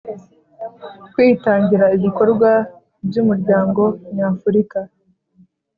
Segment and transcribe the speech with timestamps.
[1.13, 2.49] kwitangira ibikorwa
[3.07, 3.83] by Umuryango
[4.15, 4.79] nyafurika